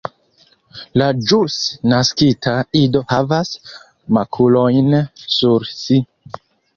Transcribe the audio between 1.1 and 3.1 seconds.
ĵus naskita ido